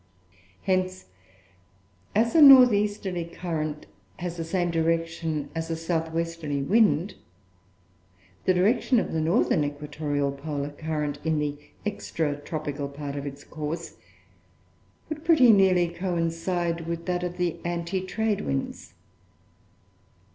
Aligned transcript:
Hence, 0.63 1.05
as 2.15 2.33
a 2.33 2.41
north 2.41 2.73
easterly 2.73 3.23
current 3.23 3.85
has 4.17 4.35
the 4.35 4.43
same 4.43 4.71
direction 4.71 5.51
as 5.53 5.69
a 5.69 5.75
south 5.75 6.11
westerly 6.11 6.63
wind, 6.63 7.13
the 8.45 8.53
direction 8.55 8.99
of 8.99 9.11
the 9.11 9.21
northern 9.21 9.63
equatorial 9.63 10.31
polar 10.31 10.71
current 10.71 11.19
in 11.23 11.37
the 11.37 11.55
extra 11.85 12.35
tropical 12.37 12.89
part 12.89 13.15
of 13.15 13.27
its 13.27 13.43
course 13.43 13.97
would 15.07 15.23
pretty 15.23 15.51
nearly 15.51 15.87
coincide 15.87 16.87
with 16.87 17.05
that 17.05 17.21
of 17.23 17.37
the 17.37 17.57
anti 17.63 18.01
trade 18.03 18.41
winds. 18.41 18.95